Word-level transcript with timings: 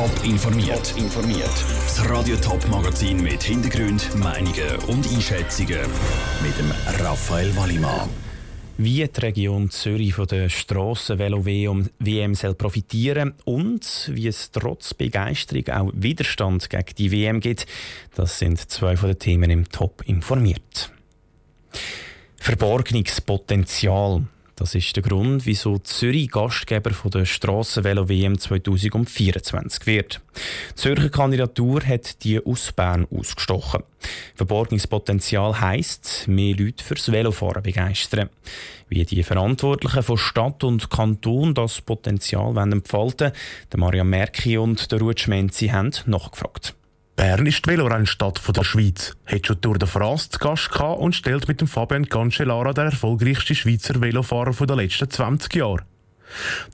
Top 0.00 0.24
informiert. 0.24 0.94
informiert. 0.96 1.52
Das 1.84 2.08
Radio 2.08 2.34
Top 2.36 2.66
Magazin 2.70 3.22
mit 3.22 3.42
Hintergrund, 3.42 4.16
Meinungen 4.16 4.76
und 4.86 5.06
Einschätzungen 5.12 5.78
mit 6.42 6.58
dem 6.58 6.72
Raphael 7.04 7.54
Wallimann. 7.54 8.08
Wie 8.78 9.06
die 9.06 9.20
Region 9.20 9.68
Zürich 9.68 10.14
von 10.14 10.26
der 10.26 10.48
Strassen-Velo-WM 10.48 12.34
soll 12.34 12.54
profitieren 12.54 13.34
und 13.44 14.10
wie 14.14 14.28
es 14.28 14.50
trotz 14.50 14.94
Begeisterung 14.94 15.68
auch 15.68 15.92
Widerstand 15.92 16.70
gegen 16.70 16.94
die 16.96 17.12
WM 17.12 17.40
gibt, 17.40 17.66
das 18.14 18.38
sind 18.38 18.58
zwei 18.70 18.96
von 18.96 19.10
den 19.10 19.18
Themen 19.18 19.50
im 19.50 19.68
Top 19.68 20.02
informiert. 20.06 20.90
Verborgenes 22.38 23.20
Potenzial. 23.20 24.24
Das 24.60 24.74
ist 24.74 24.94
der 24.94 25.02
Grund, 25.02 25.46
wieso 25.46 25.78
Zürich 25.78 26.30
Gastgeber 26.30 26.90
von 26.90 27.10
der 27.10 27.24
Strassenvelo 27.24 28.10
WM 28.10 28.38
2024 28.38 29.86
wird. 29.86 30.20
Die 30.72 30.74
Zürcher 30.74 31.08
Kandidatur 31.08 31.80
hat 31.82 32.22
die 32.24 32.44
aus 32.44 32.70
Bern 32.70 33.06
ausgestochen. 33.10 33.84
Verborgungspotenzial 34.34 35.62
heisst, 35.62 36.28
mehr 36.28 36.54
Leute 36.54 36.84
fürs 36.84 37.10
Velofahren 37.10 37.62
begeistern. 37.62 38.28
Wie 38.90 39.02
die 39.06 39.22
Verantwortlichen 39.22 40.02
von 40.02 40.18
Stadt 40.18 40.62
und 40.62 40.90
Kanton 40.90 41.54
das 41.54 41.80
Potenzial 41.80 42.54
entfalten 42.58 43.32
wollen, 43.32 43.80
Marian 43.80 44.10
Merki 44.10 44.58
und 44.58 44.92
der 44.92 45.00
Ruth 45.00 45.20
Schmenzi 45.20 45.68
haben 45.68 45.92
nachgefragt. 46.04 46.74
Bern 47.20 47.44
ist 47.44 47.66
die 47.66 47.72
Velorennstadt 47.72 48.40
der 48.56 48.64
Schweiz, 48.64 49.14
hat 49.26 49.46
schon 49.46 49.60
Tour 49.60 49.76
de 49.76 49.86
France 49.86 50.30
zu 50.30 50.38
Gast 50.38 50.72
gehabt 50.72 51.00
und 51.00 51.14
stellt 51.14 51.48
mit 51.48 51.60
dem 51.60 51.68
Fabian 51.68 52.08
Cancellara 52.08 52.72
den 52.72 52.86
erfolgreichsten 52.86 53.54
Schweizer 53.54 54.00
Velofahrer 54.00 54.54
der 54.66 54.76
letzten 54.76 55.10
20 55.10 55.54
Jahre. 55.54 55.84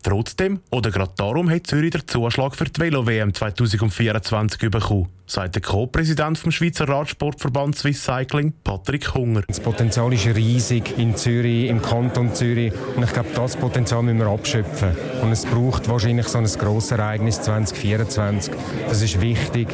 Trotzdem 0.03 0.61
oder 0.71 0.91
gerade 0.91 1.13
darum 1.17 1.51
hat 1.51 1.67
Zürich 1.67 1.91
den 1.91 2.07
Zuschlag 2.07 2.55
für 2.55 2.65
die 2.65 2.81
Velo-WM 2.81 3.35
2024 3.35 4.71
bekommen, 4.71 5.09
sagt 5.27 5.55
der 5.57 5.63
Co-Präsident 5.63 6.39
vom 6.39 6.53
Schweizer 6.53 6.89
Radsportverband 6.89 7.77
Swiss 7.77 8.05
Cycling, 8.05 8.53
Patrick 8.63 9.15
Hunger. 9.15 9.43
Das 9.49 9.61
Potenzial 9.61 10.13
ist 10.13 10.27
riesig 10.27 10.99
in 10.99 11.17
Zürich, 11.17 11.69
im 11.69 11.83
Kanton 11.83 12.35
Zürich. 12.35 12.73
Und 12.95 13.03
ich 13.03 13.13
glaube, 13.13 13.31
das 13.35 13.57
Potenzial 13.57 14.03
müssen 14.03 14.19
wir 14.19 14.27
abschöpfen. 14.27 14.97
Und 15.23 15.33
es 15.33 15.45
braucht 15.45 15.89
wahrscheinlich 15.89 16.29
so 16.29 16.39
ein 16.39 16.45
grosses 16.45 16.93
Ereignis 16.93 17.43
2024. 17.43 18.55
Das 18.89 19.03
ist 19.03 19.21
wichtig 19.21 19.69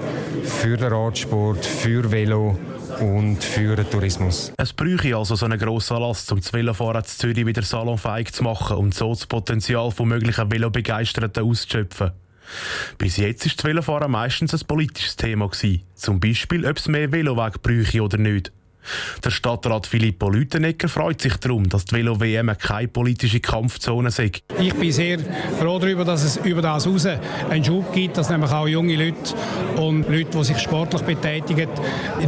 für 0.45 0.77
den 0.77 0.93
Radsport, 0.93 1.65
für 1.65 2.11
Velo 2.11 2.59
und 3.01 3.43
für 3.43 3.77
den 3.77 3.89
Tourismus. 3.91 4.53
Es 4.57 4.73
bräuchte 4.73 5.17
also 5.17 5.35
so 5.35 5.47
einen 5.47 5.59
grossen 5.59 5.97
Anlass, 5.97 6.31
um 6.31 6.41
das 6.41 6.53
Velofahren 6.53 7.05
zu 7.05 7.19
Zürich 7.19 7.47
wieder 7.47 7.63
salonfähig 7.63 8.33
zu 8.33 8.45
machen 8.45 8.77
und 8.77 8.95
so 8.95 9.11
das 9.11 9.27
Potenzial 9.27 9.72
von 9.91 10.09
möglichen 10.09 10.51
Velobegeisterten 10.51 11.45
auszuschöpfen. 11.45 12.13
Bis 12.99 13.17
jetzt 13.17 13.47
war 13.47 13.53
das 13.55 13.65
Velofahren 13.65 14.11
meistens 14.11 14.55
ein 14.55 14.67
politisches 14.67 15.17
Thema. 15.17 15.51
Zum 15.95 16.21
Beispiel, 16.21 16.67
ob 16.67 16.77
es 16.77 16.89
mehr 16.89 17.13
Veloweg 17.13 17.63
bräuchte 17.63 18.03
oder 18.03 18.19
nicht. 18.19 18.53
Der 19.25 19.31
Stadtrat 19.31 19.87
Filippo 19.87 20.31
Lütenegger 20.31 20.89
freut 20.89 21.21
sich 21.21 21.37
darum, 21.37 21.69
dass 21.69 21.85
die 21.85 21.97
Velo-WM 21.97 22.57
keine 22.59 22.89
politische 22.89 23.41
Kampfzone 23.41 24.11
sei. 24.11 24.33
Ich 24.61 24.75
bin 24.75 24.93
sehr 24.93 25.19
froh 25.59 25.79
darüber, 25.79 26.05
dass 26.05 26.25
es 26.25 26.37
über 26.39 26.63
das 26.63 26.85
hinaus 26.85 27.07
einen 27.51 27.65
Schub 27.65 27.93
gibt, 27.93 28.17
dass 28.17 28.31
nämlich 28.31 28.51
auch 28.51 28.67
junge 28.67 28.97
Leute 28.97 29.35
und 29.77 30.09
Leute, 30.09 30.39
die 30.39 30.45
sich 30.45 30.59
sportlich 30.59 31.03
betätigen, 31.03 31.69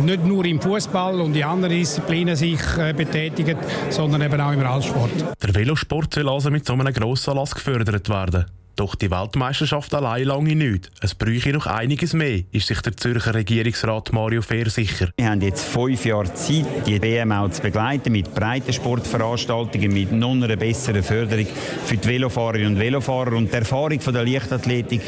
nicht 0.02 0.24
nur 0.24 0.44
im 0.44 0.60
Fußball 0.60 1.20
und 1.20 1.34
in 1.36 1.44
anderen 1.44 1.74
Disziplinen 1.74 2.36
sich 2.36 2.60
äh, 2.78 2.92
betätigen, 2.92 3.58
sondern 3.90 4.22
eben 4.22 4.40
auch 4.40 4.52
im 4.52 4.60
Radsport. 4.60 5.10
Der 5.42 5.54
Velosport 5.54 6.14
soll 6.14 6.28
also 6.28 6.50
mit 6.50 6.66
so 6.66 6.72
einem 6.72 6.92
Grossanlass 6.92 7.54
gefördert 7.54 8.08
werden. 8.08 8.46
Doch 8.76 8.96
die 8.96 9.10
Weltmeisterschaft 9.10 9.94
allein 9.94 10.24
lange 10.24 10.56
nicht. 10.56 10.90
Es 11.00 11.14
bräuchte 11.14 11.52
noch 11.52 11.66
einiges 11.66 12.12
mehr, 12.12 12.40
ist 12.50 12.66
sich 12.66 12.80
der 12.80 12.96
Zürcher 12.96 13.34
Regierungsrat 13.34 14.12
Mario 14.12 14.42
Fehr 14.42 14.68
sicher. 14.68 15.10
Wir 15.16 15.30
haben 15.30 15.40
jetzt 15.42 15.64
fünf 15.64 16.04
Jahre 16.04 16.34
Zeit, 16.34 16.66
die 16.86 17.00
WM 17.00 17.30
auch 17.30 17.50
zu 17.50 17.62
begleiten 17.62 18.10
mit 18.10 18.34
breiten 18.34 18.72
Sportveranstaltungen, 18.72 19.92
mit 19.92 20.10
noch 20.10 20.32
einer 20.32 20.56
besseren 20.56 21.04
Förderung 21.04 21.46
für 21.84 21.96
die 21.96 22.08
Velofahrerinnen 22.08 22.74
und 22.74 22.80
Velofahrer. 22.80 23.34
Und 23.34 23.52
die 23.52 23.56
Erfahrung 23.56 24.00
von 24.00 24.12
der 24.12 24.24
Leichtathletik 24.24 25.02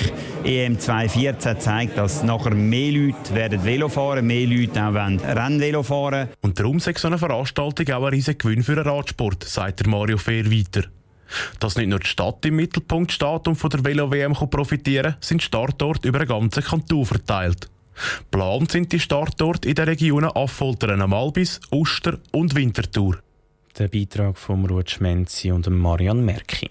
EM 0.45 0.79
2014 0.79 1.59
zeigt, 1.59 1.99
dass 1.99 2.23
nachher 2.23 2.55
mehr 2.55 2.93
Leute 2.93 3.35
werden 3.35 3.65
Velo 3.65 3.89
fahren, 3.89 4.27
mehr 4.27 4.47
Leute 4.47 4.81
auch 4.81 4.95
wollen 4.95 5.19
Rennvelo 5.19 5.83
fahren. 5.83 6.29
Und 6.41 6.61
darum 6.61 6.77
ist 6.77 6.99
so 6.99 7.09
eine 7.09 7.19
Veranstaltung 7.19 7.91
auch 7.91 8.05
ein 8.05 8.15
riesiger 8.15 8.39
Gewinn 8.39 8.63
für 8.63 8.77
den 8.77 8.87
Radsport, 8.87 9.43
sagt 9.43 9.81
der 9.81 9.89
Mario 9.89 10.19
Fehr 10.19 10.51
weiter. 10.51 10.85
Dass 11.61 11.77
nicht 11.77 11.89
nur 11.89 11.99
die 11.99 12.07
Stadt 12.07 12.45
im 12.47 12.57
Mittelpunkt 12.57 13.13
steht 13.13 13.49
und 13.49 13.57
von 13.57 13.71
der 13.71 13.85
Velo-WM 13.85 14.33
profitieren 14.33 15.13
kann, 15.13 15.21
sind 15.21 15.43
Startorte 15.43 16.09
über 16.09 16.21
den 16.21 16.29
ganzen 16.29 16.63
Kanton 16.63 17.07
verteilt. 17.07 17.69
Plant 18.31 18.71
sind 18.71 18.93
die 18.93 19.01
Startorte 19.01 19.69
in 19.69 19.75
den 19.75 19.87
Regionen 19.87 20.31
Affoltern 20.31 21.01
am 21.01 21.15
Albis, 21.15 21.61
Uster 21.71 22.19
und 22.33 22.55
Winterthur. 22.55 23.19
Der 23.79 23.89
Beitrag 23.89 24.39
von 24.39 24.65
Ruth 24.67 24.91
Schmenzi 24.91 25.51
und 25.51 25.69
Marian 25.69 26.25
Merki. 26.25 26.71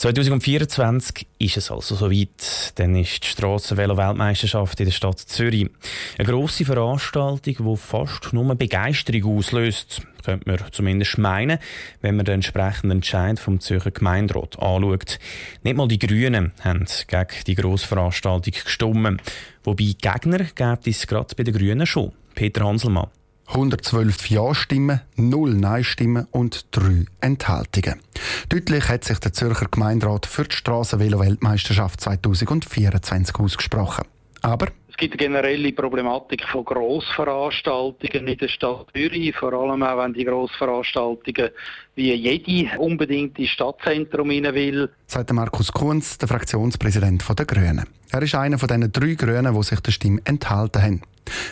2024 0.00 1.26
ist 1.38 1.58
es 1.58 1.70
also 1.70 1.94
soweit. 1.94 2.72
Dann 2.76 2.96
ist 2.96 3.22
die 3.22 3.28
Strassenvelo-Weltmeisterschaft 3.28 4.80
in 4.80 4.86
der 4.86 4.92
Stadt 4.92 5.18
Zürich. 5.18 5.68
Eine 6.16 6.26
grosse 6.26 6.64
Veranstaltung, 6.64 7.54
die 7.58 7.76
fast 7.76 8.32
nur 8.32 8.54
Begeisterung 8.54 9.36
auslöst. 9.36 10.00
Könnte 10.24 10.48
man 10.48 10.58
zumindest 10.72 11.18
meinen, 11.18 11.58
wenn 12.00 12.16
man 12.16 12.24
den 12.24 12.36
entsprechenden 12.36 12.92
Entscheid 12.92 13.38
vom 13.38 13.60
Zürcher 13.60 13.90
Gemeinderat 13.90 14.58
anschaut. 14.58 15.18
Nicht 15.64 15.76
mal 15.76 15.86
die 15.86 15.98
Grünen 15.98 16.52
haben 16.62 16.86
gegen 17.06 17.44
die 17.46 17.54
Grossveranstaltung 17.54 18.54
gestimmt. 18.54 19.22
Wobei 19.64 19.94
Gegner 20.00 20.44
gibt 20.44 20.86
es 20.86 21.06
gerade 21.06 21.34
bei 21.34 21.42
den 21.42 21.54
Grünen 21.54 21.86
schon. 21.86 22.12
Peter 22.34 22.64
Hanselmann. 22.64 23.10
112 23.50 24.30
Ja-Stimmen, 24.30 25.00
0 25.16 25.54
Nein-Stimmen 25.54 26.28
und 26.30 26.66
3 26.70 27.04
Enthaltungen. 27.20 28.00
Deutlich 28.48 28.88
hat 28.88 29.04
sich 29.04 29.18
der 29.18 29.32
Zürcher 29.32 29.66
Gemeinderat 29.68 30.26
für 30.26 30.44
die 30.44 30.54
Strassenvelo-Weltmeisterschaft 30.54 32.00
2024 32.00 33.34
ausgesprochen. 33.36 34.04
Aber 34.42 34.68
es 34.88 34.96
gibt 34.96 35.14
eine 35.14 35.18
generelle 35.18 35.72
Problematik 35.72 36.44
von 36.44 36.64
Grossveranstaltungen 36.64 38.28
in 38.28 38.38
der 38.38 38.48
Stadt 38.48 38.86
Zürich, 38.94 39.34
vor 39.34 39.52
allem 39.52 39.82
auch 39.82 39.98
wenn 39.98 40.14
die 40.14 40.24
Grossveranstaltungen 40.24 41.50
wie 41.96 42.14
jede 42.14 42.78
unbedingt 42.78 43.38
ins 43.38 43.50
Stadtzentrum 43.50 44.30
rein 44.30 44.54
will. 44.54 44.90
Sagt 45.06 45.32
Markus 45.32 45.72
Kunz, 45.72 46.18
der 46.18 46.28
Fraktionspräsident 46.28 47.24
der 47.36 47.46
Grünen. 47.46 47.86
Er 48.12 48.22
ist 48.22 48.34
einer 48.34 48.58
von 48.58 48.68
den 48.68 48.92
drei 48.92 49.14
Grünen, 49.14 49.54
die 49.54 49.62
sich 49.62 49.80
der 49.80 49.92
Stimme 49.92 50.20
enthalten 50.24 50.82
haben. 50.82 51.02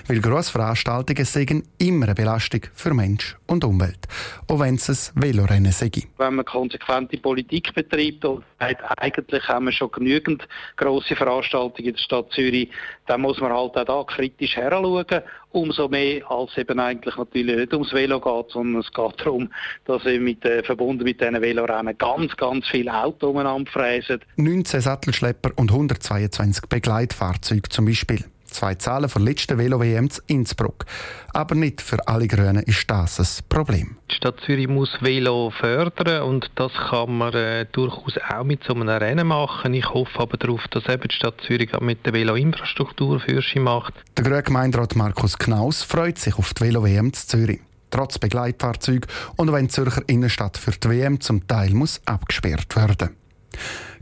Weil 0.07 0.21
Grossveranstaltungen 0.21 1.25
sind 1.25 1.65
immer 1.79 2.07
eine 2.07 2.15
Belastung 2.15 2.63
für 2.75 2.95
Mensch 2.95 3.37
und 3.47 3.65
Umwelt, 3.65 4.07
auch 4.49 4.61
wenn 4.61 4.77
es 4.77 5.13
ein 5.15 5.23
Velorennen 5.23 5.73
sei. 5.73 5.91
Wenn 6.17 6.35
man 6.37 6.45
konsequente 6.45 7.19
Politik 7.19 7.75
betreibt 7.75 8.25
und 8.25 8.45
sagt, 8.59 8.83
eigentlich 8.99 9.49
haben 9.49 9.67
wir 9.67 9.73
schon 9.73 9.91
genügend 9.91 10.47
grosse 10.77 11.15
Veranstaltungen 11.17 11.89
in 11.89 11.95
der 11.95 12.01
Stadt 12.01 12.31
Zürich, 12.33 12.71
dann 13.07 13.21
muss 13.21 13.41
man 13.41 13.53
halt 13.53 13.77
auch 13.77 13.85
da 13.85 14.05
kritisch 14.05 14.57
heranschauen. 14.57 15.23
Umso 15.51 15.89
mehr, 15.89 16.31
als 16.31 16.57
eben 16.59 16.79
eigentlich 16.79 17.17
natürlich 17.17 17.57
nicht 17.57 17.73
ums 17.73 17.93
Velo 17.93 18.21
geht, 18.21 18.53
sondern 18.53 18.83
es 18.83 18.93
geht 18.93 19.21
darum, 19.21 19.51
dass 19.87 20.05
eben 20.05 20.25
mit, 20.25 20.45
äh, 20.45 20.63
verbunden 20.63 21.05
mit 21.05 21.21
diesen 21.21 21.41
Velorennen 21.41 21.97
ganz, 21.97 22.37
ganz 22.37 22.69
viele 22.69 22.93
Autos 22.93 23.31
umeinander 23.31 23.71
fräsen. 23.71 24.21
19 24.37 24.81
Sattelschlepper 24.83 25.51
und 25.57 25.71
122 25.71 26.67
Begleitfahrzeuge 26.69 27.69
zum 27.71 27.87
Beispiel. 27.87 28.25
Zwei 28.51 28.75
Zahlen 28.75 29.09
von 29.09 29.23
letzten 29.23 29.59
Velo-WM 29.59 30.11
zu 30.11 30.23
Innsbruck. 30.27 30.85
Aber 31.33 31.55
nicht 31.55 31.81
für 31.81 32.07
alle 32.09 32.27
Grünen 32.27 32.63
ist 32.65 32.91
das 32.91 33.19
ein 33.21 33.45
Problem. 33.49 33.97
Die 34.11 34.15
Stadt 34.15 34.41
Zürich 34.45 34.69
muss 34.69 34.91
Velo 35.01 35.51
fördern 35.51 36.23
und 36.23 36.51
das 36.55 36.73
kann 36.91 37.19
man 37.19 37.35
äh, 37.35 37.67
durchaus 37.71 38.15
auch 38.29 38.45
mit 38.45 38.65
so 38.65 38.75
einem 38.75 38.89
Rennen 38.89 39.29
machen. 39.29 39.75
Ich 39.75 39.89
hoffe 39.91 40.19
aber 40.19 40.37
darauf, 40.37 40.67
dass 40.69 40.89
eben 40.89 41.09
die 41.09 41.15
Stadt 41.15 41.41
Zürich 41.47 41.75
auch 41.75 41.81
mit 41.81 42.05
der 42.07 42.15
Velo-Infrastruktur 42.15 43.21
für 43.21 43.43
sie 43.43 43.61
macht. 43.61 43.95
Der 44.17 44.25
grüne 44.25 44.43
Gemeinderat 44.43 44.97
Markus 44.97 45.39
Knaus 45.39 45.83
freut 45.83 46.19
sich 46.19 46.37
auf 46.39 46.55
die 46.55 46.65
Velo-WM 46.65 47.13
zu 47.13 47.27
Zürich. 47.27 47.61
Trotz 47.91 48.19
Begleitfahrzeug 48.19 49.07
und 49.37 49.53
wenn 49.53 49.67
die 49.67 49.73
Zürcher 49.73 50.03
Innenstadt 50.07 50.59
für 50.59 50.73
die 50.73 50.91
WM 50.91 51.21
zum 51.21 51.47
Teil 51.47 51.71
muss 51.71 52.01
abgesperrt 52.05 52.77
werden 52.77 53.11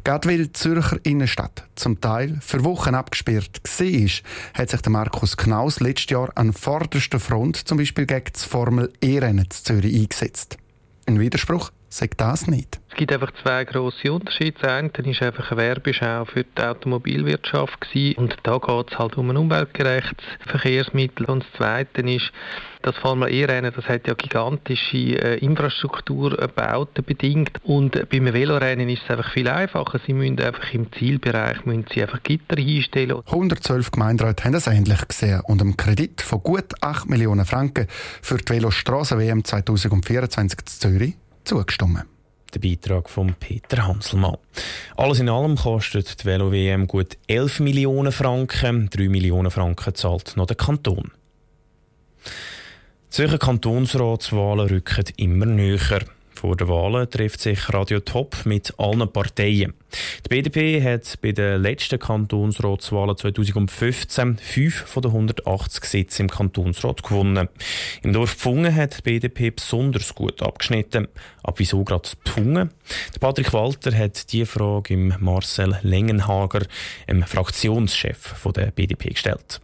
Gerade 0.07 0.29
weil 0.29 0.45
die 0.45 0.53
Zürcher 0.53 1.01
Innenstadt 1.03 1.65
zum 1.75 2.01
Teil 2.01 2.39
für 2.41 2.63
Wochen 2.63 2.95
abgesperrt 2.95 3.61
war, 3.65 4.23
hat 4.55 4.71
sich 4.71 4.81
der 4.81 4.93
Markus 4.93 5.37
Knaus 5.37 5.81
letztes 5.81 6.11
Jahr 6.11 6.31
an 6.37 6.53
vorderster 6.53 7.19
Front 7.19 7.67
zum 7.67 7.77
Beispiel 7.77 8.07
gegen 8.07 8.31
das 8.33 8.45
Formel 8.45 8.93
E-Rennen 9.03 9.51
zu 9.51 9.65
Zürich 9.65 10.01
eingesetzt. 10.01 10.59
Ein 11.07 11.19
Widerspruch 11.19 11.73
sagt 11.97 12.21
das 12.21 12.47
nicht. 12.47 12.81
Es 12.91 12.97
gibt 12.97 13.13
einfach 13.13 13.33
zwei 13.43 13.65
grosse 13.65 14.13
Unterschiede. 14.13 14.57
Das 14.61 14.71
eine 14.71 14.89
ist 14.89 15.23
einfach 15.23 15.51
eine 15.51 15.61
Werbeschau 15.61 16.25
für 16.25 16.45
die 16.45 16.63
Automobilwirtschaft 16.63 17.81
gewesen. 17.81 18.17
und 18.19 18.37
da 18.43 18.59
geht 18.59 18.93
es 18.93 18.99
halt 18.99 19.19
um 19.19 19.31
ein 19.31 19.37
umweltgerechtes 19.37 20.25
Verkehrsmittel. 20.47 21.27
Und 21.27 21.45
das 21.45 21.53
zweite 21.59 22.01
ist, 22.03 22.33
das 22.87 22.97
Formel 22.97 23.31
E-Rennen, 23.33 23.73
das 23.75 23.85
hat 23.87 24.07
ja 24.07 24.15
gigantische 24.15 24.97
äh, 24.97 25.39
Infrastrukturbauten 25.39 27.05
bedingt 27.05 27.51
und 27.65 28.09
beim 28.09 28.33
Velorennen 28.33 28.89
ist 28.89 29.03
es 29.03 29.11
einfach 29.11 29.33
viel 29.33 29.49
einfacher. 29.49 30.01
Sie 30.07 30.13
müssen 30.13 30.41
einfach 30.41 30.73
im 30.73 30.93
Zielbereich 30.93 31.67
müssen 31.67 31.85
sie 31.93 32.03
einfach 32.03 32.23
Gitter 32.23 32.57
hinstellen. 32.57 33.21
112 33.27 33.91
Gemeinderäte 33.91 34.45
haben 34.45 34.53
das 34.53 34.69
ähnlich 34.69 35.07
gesehen 35.09 35.41
und 35.45 35.61
einem 35.61 35.77
Kredit 35.77 36.23
von 36.23 36.43
gut 36.43 36.75
8 36.81 37.11
Millionen 37.11 37.45
Franken 37.45 37.89
für 38.23 38.37
die 38.37 38.55
Velostraßen-WM 38.55 39.45
2024 39.45 40.61
in 40.61 40.67
Zürich 40.67 41.15
zugestimmt. 41.47 42.05
Der 42.55 42.61
Beitrag 42.61 43.11
von 43.11 43.35
Peter 43.35 43.87
Hanselmann. 43.87 44.37
Alles 44.97 45.21
in 45.21 45.29
allem 45.29 45.57
kostet 45.57 46.21
die 46.21 46.25
Velo-WM 46.25 46.87
gut 46.87 47.17
11 47.27 47.61
Millionen 47.61 48.13
Franken. 48.13 48.89
3 48.91 49.09
Millionen 49.09 49.51
Franken 49.51 49.95
zahlt 49.95 50.37
noch 50.37 50.47
der 50.47 50.57
Kanton. 50.57 51.11
Solche 53.09 53.39
Kantonsratswahlen 53.39 54.69
rücken 54.69 55.05
immer 55.17 55.47
näher. 55.47 56.05
Vor 56.37 56.55
den 56.55 56.69
Wahlen 56.69 57.09
trifft 57.09 57.41
sich 57.41 57.73
Radio 57.73 57.99
Top 58.01 58.45
mit 58.45 58.75
allen 58.79 59.11
Parteien. 59.11 59.73
Die 60.25 60.29
BDP 60.29 60.83
hat 60.83 61.19
bei 61.23 61.33
den 61.33 61.63
letzten 61.63 61.99
Kantonsratswahlen 61.99 63.17
2015 63.17 64.37
fünf 64.37 64.75
von 64.75 65.03
den 65.03 65.13
180 65.13 65.85
Sitzen 65.85 66.23
im 66.23 66.31
Kantonsrat 66.31 67.03
gewonnen. 67.03 67.49
Im 68.03 68.13
Dorf 68.13 68.35
Pfungen 68.35 68.75
hat 68.75 68.99
die 68.99 69.03
BDP 69.03 69.51
besonders 69.51 70.15
gut 70.15 70.43
abgeschnitten. 70.43 71.09
Aber 71.43 71.59
wieso 71.59 71.83
gerade 71.85 72.11
Pfungen? 72.27 72.71
Patrick 73.19 73.55
Walter 73.55 73.97
hat 73.97 74.31
diese 74.31 74.45
Frage 74.45 74.93
im 74.93 75.15
Marcel 75.19 75.79
Lengenhager, 75.81 76.67
dem 77.09 77.23
Fraktionschef 77.23 78.35
der 78.55 78.73
BDP, 78.73 79.11
gestellt. 79.11 79.63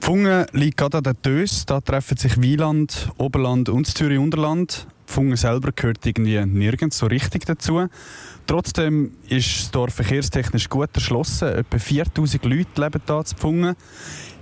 Pfungen 0.00 0.46
liegt 0.52 0.78
gerade 0.78 0.98
an 0.98 1.04
der 1.04 1.14
Dös. 1.14 1.66
Da 1.66 1.82
treffen 1.82 2.16
sich 2.16 2.40
Wieland, 2.40 3.10
Oberland 3.18 3.68
und 3.68 3.86
Zürich-Unterland. 3.86 4.86
Pfungen 5.14 5.36
selber 5.36 5.70
gehört 5.70 6.04
irgendwie 6.04 6.44
nirgends 6.44 6.98
so 6.98 7.06
richtig 7.06 7.46
dazu. 7.46 7.86
Trotzdem 8.48 9.12
ist 9.28 9.58
das 9.60 9.70
Dorf 9.70 9.94
verkehrstechnisch 9.94 10.68
gut 10.68 10.90
erschlossen. 10.92 11.48
Etwa 11.48 11.78
4000 11.78 12.44
Leute 12.44 12.80
leben 12.80 13.00
hier 13.06 13.24
zu 13.24 13.36
Pfungen. 13.36 13.76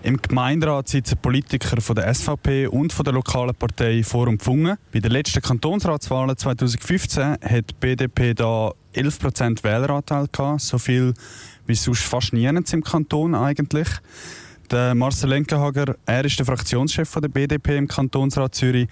Im 0.02 0.16
Gemeinderat 0.16 0.88
sitzen 0.88 1.18
Politiker 1.18 1.78
von 1.82 1.94
der 1.94 2.12
SVP 2.12 2.68
und 2.68 2.90
von 2.90 3.04
der 3.04 3.12
lokalen 3.12 3.54
Partei 3.54 4.02
Forum 4.02 4.38
Pfungen. 4.38 4.78
Bei 4.92 5.00
den 5.00 5.10
letzten 5.12 5.42
Kantonsratswahlen 5.42 6.38
2015 6.38 7.22
hat 7.22 7.70
die 7.70 7.74
BDP 7.78 8.32
da 8.32 8.72
11% 8.94 9.62
Wähleranteil 9.62 10.26
gehabt, 10.32 10.62
so 10.62 10.78
viel 10.78 11.12
wie 11.66 11.74
sonst 11.74 12.04
fast 12.04 12.32
niemand 12.32 12.72
im 12.72 12.82
Kanton 12.82 13.34
eigentlich. 13.34 13.88
Der 14.70 14.94
Marcel 14.94 15.28
Lenkenhager, 15.28 15.96
er 16.06 16.24
ist 16.24 16.38
der 16.38 16.46
Fraktionschef 16.46 17.12
der 17.12 17.28
BDP 17.28 17.76
im 17.76 17.86
Kantonsrat 17.86 18.54
Zürich. 18.54 18.88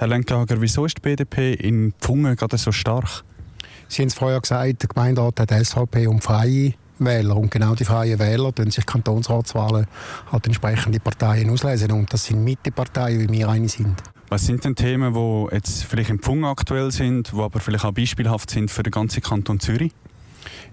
Herr 0.00 0.06
Lenkenhager, 0.06 0.60
wieso 0.60 0.86
ist 0.86 0.98
die 0.98 1.00
BDP 1.00 1.54
in 1.54 1.92
Pfungen 2.00 2.36
gerade 2.36 2.56
so 2.56 2.70
stark? 2.70 3.24
Sie 3.88 4.00
haben 4.00 4.06
es 4.06 4.14
vorher 4.14 4.40
gesagt, 4.40 4.82
der 4.82 4.88
Gemeinderat 4.88 5.40
hat 5.40 5.50
SVP 5.50 6.06
und 6.06 6.22
Freie 6.22 6.74
Wähler. 7.00 7.36
Und 7.36 7.50
genau 7.50 7.74
die 7.74 7.84
Freien 7.84 8.16
Wähler 8.20 8.54
tun 8.54 8.70
sich 8.70 8.86
Kantonsratswahlen 8.86 9.88
halt 10.30 10.46
entsprechende 10.46 11.00
Parteien 11.00 11.50
auslesen. 11.50 11.90
Und 11.90 12.12
das 12.12 12.26
sind 12.26 12.44
Mitteparteien, 12.44 13.22
wie 13.22 13.38
wir 13.38 13.48
eine 13.48 13.68
sind. 13.68 13.96
Was 14.28 14.46
sind 14.46 14.64
denn 14.64 14.76
Themen, 14.76 15.14
die 15.14 15.54
jetzt 15.56 15.82
vielleicht 15.82 16.10
in 16.10 16.20
Pfungen 16.20 16.44
aktuell 16.44 16.92
sind, 16.92 17.32
die 17.32 17.40
aber 17.40 17.58
vielleicht 17.58 17.84
auch 17.84 17.90
beispielhaft 17.90 18.50
sind 18.50 18.70
für 18.70 18.84
den 18.84 18.92
ganzen 18.92 19.20
Kanton 19.20 19.58
Zürich? 19.58 19.90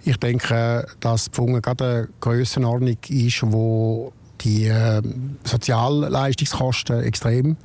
Ich 0.04 0.18
denke, 0.18 0.88
dass 1.00 1.30
Pfungen 1.30 1.63
gerade 1.63 1.86
eine 1.86 2.10
Grössenordnung 2.19 2.98
ist, 3.10 3.42
wo 3.42 4.13
die 4.45 4.68
äh, 4.68 5.01
Sozialleistungskosten 5.44 7.03
extrem 7.03 7.57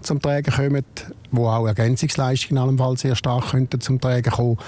zum 0.00 0.20
Tragen 0.20 0.52
kommen, 0.52 0.84
wo 1.30 1.48
auch 1.48 1.66
Ergänzungsleistungen 1.66 2.62
allenfalls 2.62 3.02
sehr 3.02 3.14
stark 3.14 3.50
könnten 3.50 3.80
zum 3.80 4.00
Tragen 4.00 4.30
kommen. 4.30 4.58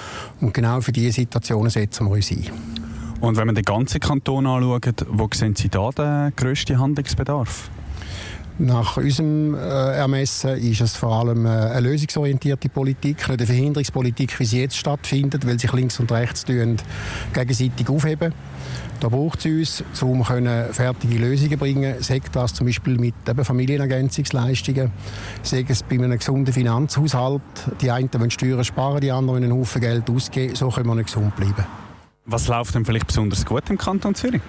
Und 0.40 0.54
genau 0.54 0.80
für 0.80 0.92
diese 0.92 1.12
Situationen 1.12 1.70
setzen 1.70 2.06
wir 2.06 2.12
uns 2.12 2.30
ein. 2.30 2.44
Und 3.20 3.36
wenn 3.36 3.46
man 3.46 3.54
den 3.54 3.64
ganzen 3.64 4.00
Kanton 4.00 4.46
anschaut, 4.46 5.06
wo 5.08 5.28
sehen 5.32 5.56
Sie 5.56 5.68
da 5.68 5.90
den 5.90 6.36
grössten 6.36 6.78
Handlungsbedarf? 6.78 7.70
Nach 8.58 8.96
unserem 8.96 9.54
äh, 9.54 9.58
Ermessen 9.58 10.56
ist 10.58 10.80
es 10.80 10.96
vor 10.96 11.12
allem 11.12 11.44
äh, 11.44 11.48
eine 11.48 11.88
lösungsorientierte 11.88 12.68
Politik, 12.68 13.28
nicht 13.28 13.40
eine 13.40 13.46
Verhinderungspolitik, 13.46 14.38
wie 14.38 14.44
sie 14.44 14.60
jetzt 14.60 14.76
stattfindet, 14.76 15.44
weil 15.44 15.58
sich 15.58 15.72
links 15.72 15.98
und 15.98 16.12
rechts 16.12 16.44
gegenseitig 16.44 17.88
aufheben. 17.88 18.32
Da 19.00 19.08
braucht 19.08 19.44
es 19.44 19.82
uns, 19.92 20.02
um 20.02 20.24
fertige 20.24 21.18
Lösungen 21.18 21.58
bringen 21.58 22.00
Sagt 22.00 22.36
das 22.36 22.54
zum 22.54 22.66
Beispiel 22.66 22.96
mit 22.96 23.14
eben 23.28 23.44
Familienergänzungsleistungen, 23.44 24.92
sagt 25.42 25.70
es 25.70 25.82
bei 25.82 25.96
einem 25.96 26.16
gesunden 26.16 26.54
Finanzhaushalt. 26.54 27.42
Die 27.80 27.90
einen 27.90 28.08
wollen 28.08 28.30
Steuern 28.30 28.62
sparen, 28.62 29.00
die 29.00 29.10
anderen 29.10 29.42
wollen 29.42 29.44
einen 29.44 29.52
Haufen 29.52 29.80
Geld 29.80 30.08
ausgeben. 30.08 30.54
So 30.54 30.68
können 30.68 30.86
wir 30.86 30.94
nicht 30.94 31.06
gesund 31.06 31.34
bleiben. 31.34 31.66
Was 32.26 32.46
läuft 32.46 32.76
denn 32.76 32.84
vielleicht 32.84 33.08
besonders 33.08 33.44
gut 33.44 33.68
im 33.68 33.78
Kanton 33.78 34.14
Zürich? 34.14 34.40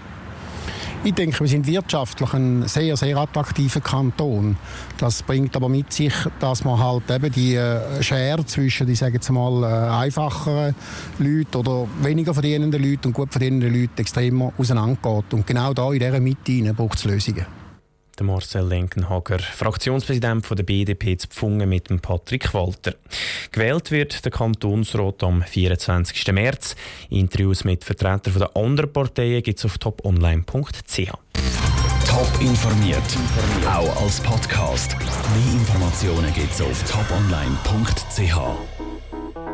Ich 1.06 1.13
denke, 1.13 1.42
wir 1.42 1.48
sind 1.48 1.68
wirtschaftlich 1.68 2.34
ein 2.34 2.68
sehr, 2.68 2.98
sehr 2.98 3.16
attraktiver 3.18 3.80
Kanton. 3.80 4.57
Das 4.98 5.22
bringt 5.22 5.56
aber 5.56 5.69
mit 5.69 5.94
sich, 5.94 6.16
dass 6.40 6.63
man 6.63 6.80
halt 6.80 7.04
eben 7.12 7.31
die 7.31 7.54
äh, 7.54 8.02
Schere 8.02 8.44
zwischen, 8.44 8.90
ich 8.90 8.98
sage 8.98 9.13
jetzt 9.13 9.30
mal, 9.30 9.62
äh, 9.62 10.04
einfacheren 10.04 10.74
Leuten 11.19 11.57
oder 11.57 11.88
weniger 12.02 12.34
verdienenden 12.34 12.81
Leuten 12.81 13.10
und 13.10 13.13
gut 13.13 13.31
verdienenden 13.31 13.72
Leuten 13.72 14.00
extrem 14.02 14.42
auseinandergeht. 14.57 15.31
Und 15.31 15.46
genau 15.46 15.75
da 15.75 15.94
in 15.94 16.00
dieser 16.00 16.19
Mitte 16.19 16.74
braucht 16.74 16.98
es 16.98 17.06
Lösungen 17.06 17.46
der 18.20 18.26
Marcel 18.26 18.68
Lenkenhager, 18.68 19.40
Fraktionspräsident 19.40 20.46
der 20.50 20.64
BDP 20.64 21.18
zu 21.18 21.28
Pfungen 21.28 21.70
mit 21.70 21.90
dem 21.90 22.00
Patrick 22.00 22.54
Walter. 22.54 22.96
Gewählt 23.52 23.92
wird 23.92 24.24
der 24.24 24.32
Kantonsrat 24.32 25.24
am 25.24 25.42
24. 25.42 26.32
März. 26.34 26.76
Interviews 27.10 27.64
mit 27.64 27.84
Vertretern 27.84 28.34
der 28.34 28.56
anderen 28.56 28.92
Parteien 28.92 29.44
gibt 29.44 29.60
es 29.60 29.66
auf 29.66 29.78
toponline.ch. 29.78 31.12
Top 32.08 32.42
informiert, 32.42 33.18
auch 33.68 34.02
als 34.02 34.20
Podcast. 34.22 34.96
Mehr 34.98 35.54
Informationen 35.54 36.34
gibt 36.34 36.54
es 36.54 36.62
auf 36.62 36.84
toponline.ch. 36.90 38.85